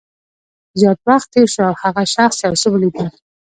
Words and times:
زیات 0.79 0.99
وخت 1.07 1.27
تېر 1.33 1.47
شو 1.53 1.61
او 1.69 1.75
هغه 1.83 2.03
شخص 2.15 2.37
یو 2.45 2.53
څه 2.61 2.67
ولیدل 2.71 3.07